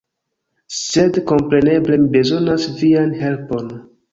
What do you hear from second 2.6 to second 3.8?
vian helpon!